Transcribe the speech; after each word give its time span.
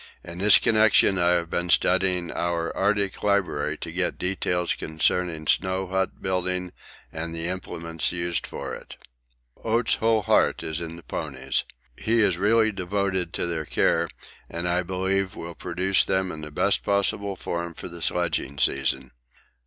In 0.23 0.39
this 0.39 0.57
connection 0.57 1.19
I 1.19 1.33
have 1.33 1.51
been 1.51 1.69
studying 1.69 2.31
our 2.31 2.75
Arctic 2.75 3.21
library 3.21 3.77
to 3.81 3.91
get 3.91 4.17
details 4.17 4.73
concerning 4.73 5.45
snow 5.45 5.85
hut 5.85 6.23
building 6.23 6.71
and 7.13 7.35
the 7.35 7.45
implements 7.47 8.11
used 8.11 8.47
for 8.47 8.73
it. 8.73 8.95
Oates' 9.63 9.93
whole 9.97 10.23
heart 10.23 10.63
is 10.63 10.81
in 10.81 10.95
the 10.95 11.03
ponies. 11.03 11.65
He 11.95 12.19
is 12.21 12.39
really 12.39 12.71
devoted 12.71 13.31
to 13.33 13.45
their 13.45 13.63
care, 13.65 14.09
and 14.49 14.67
I 14.67 14.81
believe 14.81 15.35
will 15.35 15.53
produce 15.53 16.03
them 16.03 16.31
in 16.31 16.41
the 16.41 16.49
best 16.49 16.81
possible 16.83 17.35
form 17.35 17.75
for 17.75 17.87
the 17.87 18.01
sledging 18.01 18.57
season. 18.57 19.11